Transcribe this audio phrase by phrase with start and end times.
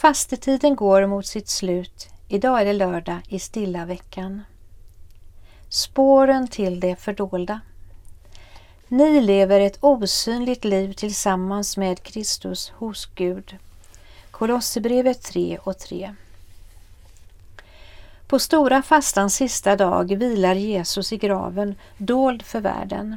[0.00, 2.08] Fastetiden går mot sitt slut.
[2.28, 4.42] Idag är det lördag i stilla veckan.
[5.68, 7.60] Spåren till det fördolda.
[8.88, 13.56] Ni lever ett osynligt liv tillsammans med Kristus hos Gud.
[14.30, 16.14] Kolosserbrevet 3 och 3.
[18.26, 23.16] På stora fastans sista dag vilar Jesus i graven, dold för världen.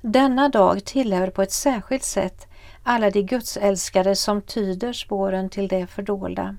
[0.00, 2.49] Denna dag tillhör på ett särskilt sätt
[2.82, 6.56] alla de gudsälskare som tyder spåren till det fördolda.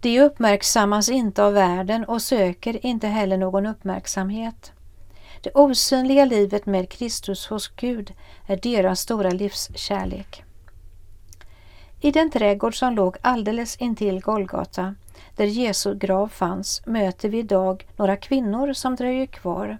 [0.00, 4.72] De uppmärksammas inte av världen och söker inte heller någon uppmärksamhet.
[5.40, 8.12] Det osynliga livet med Kristus hos Gud
[8.46, 10.44] är deras stora livskärlek.
[12.00, 14.94] I den trädgård som låg alldeles intill Golgata,
[15.36, 19.78] där Jesu grav fanns, möter vi idag några kvinnor som dröjer kvar.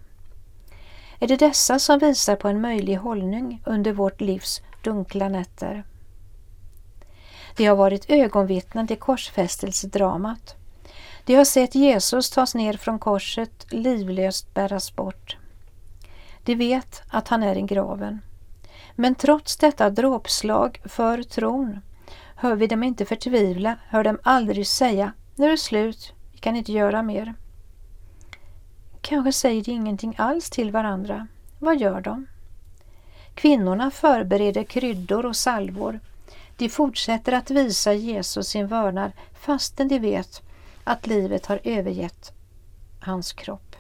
[1.19, 5.85] Är det dessa som visar på en möjlig hållning under vårt livs dunkla nätter?
[7.57, 10.57] De har varit ögonvittnen till korsfästelsedramat.
[11.25, 15.37] De har sett Jesus tas ner från korset, livlöst bäras bort.
[16.45, 18.21] De vet att han är i graven.
[18.95, 21.81] Men trots detta dråpslag för tron
[22.37, 26.57] hör vi dem inte förtvivla, hör dem aldrig säga nu är det slut, vi kan
[26.57, 27.35] inte göra mer.
[29.01, 31.27] Kanske säger de ingenting alls till varandra.
[31.59, 32.27] Vad gör de?
[33.37, 36.01] Kvinnorna förbereder kryddor och salvor.
[36.57, 40.43] De fortsätter att visa Jesus sin vördnad fastän de vet
[40.85, 42.33] att livet har övergett
[43.01, 43.77] hans kropp.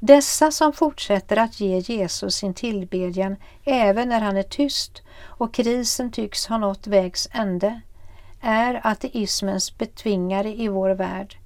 [0.00, 6.12] Dessa som fortsätter att ge Jesus sin tillbedjan även när han är tyst och krisen
[6.12, 7.80] tycks ha nått vägs ände
[8.40, 11.38] är ateismens betvingare i vår värld,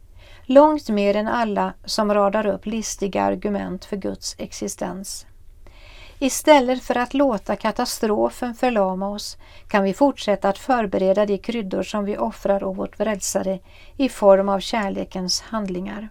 [0.43, 5.27] långt mer än alla som radar upp listiga argument för Guds existens.
[6.19, 9.37] Istället för att låta katastrofen förlama oss
[9.69, 13.59] kan vi fortsätta att förbereda de kryddor som vi offrar å vårt frälsare
[13.97, 16.09] i form av kärlekens handlingar.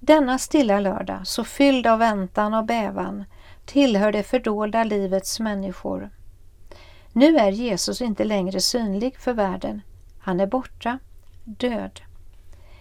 [0.00, 3.24] Denna stilla lördag, så fylld av väntan och bävan,
[3.64, 6.10] tillhör det fördolda livets människor.
[7.12, 9.82] Nu är Jesus inte längre synlig för världen.
[10.18, 10.98] Han är borta,
[11.44, 12.00] död.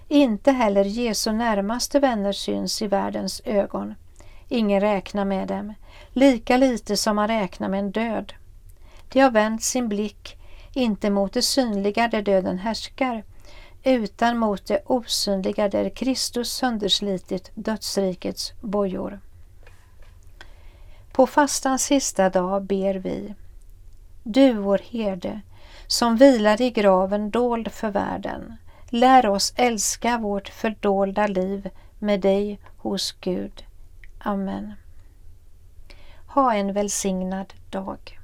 [0.07, 3.95] Inte heller Jesu närmaste vänner syns i världens ögon.
[4.53, 5.73] Ingen räknar med dem,
[6.09, 8.33] lika lite som man räknar med en död.
[9.09, 10.37] De har vänt sin blick
[10.73, 13.23] inte mot det synliga där döden härskar,
[13.83, 19.19] utan mot det osynliga där Kristus sönderslitit dödsrikets bojor.
[21.11, 23.33] På fastans sista dag ber vi
[24.23, 25.41] du vår herde,
[25.87, 28.57] som vilar i graven dold för världen,
[28.89, 31.69] lär oss älska vårt fördolda liv
[31.99, 33.63] med dig hos Gud.
[34.25, 34.73] Amen.
[36.27, 38.19] Ha en välsignad dag.